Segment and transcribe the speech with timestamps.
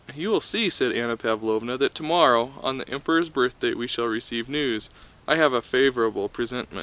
[0.15, 4.49] "You will see," said Anna Pávlovna, "that tomorrow, on the Emperor's birthday, we shall receive
[4.49, 4.89] news.
[5.27, 6.79] I have a favorable presentime